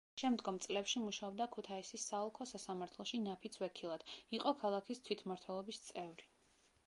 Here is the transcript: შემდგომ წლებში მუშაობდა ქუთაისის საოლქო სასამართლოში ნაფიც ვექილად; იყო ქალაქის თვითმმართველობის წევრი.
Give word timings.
შემდგომ 0.19 0.55
წლებში 0.61 1.01
მუშაობდა 1.01 1.45
ქუთაისის 1.55 2.05
საოლქო 2.11 2.47
სასამართლოში 2.53 3.19
ნაფიც 3.27 3.59
ვექილად; 3.65 4.05
იყო 4.39 4.53
ქალაქის 4.63 5.05
თვითმმართველობის 5.09 5.83
წევრი. 5.91 6.31